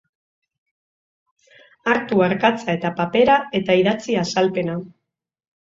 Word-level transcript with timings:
Hartu 1.91 2.25
arkatza 2.29 2.75
eta 2.77 2.93
papera 3.03 3.37
eta 3.61 3.81
idatzi 3.85 4.21
azalpena. 4.27 4.85